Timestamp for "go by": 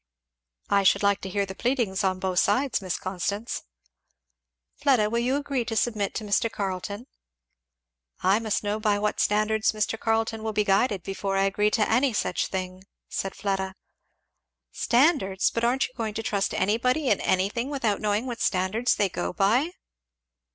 19.07-19.69